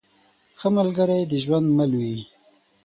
ښه 0.59 0.67
ملګری 0.77 1.21
د 1.31 1.33
ژوند 1.43 1.67
مل 1.77 1.91
وي. 1.99 2.17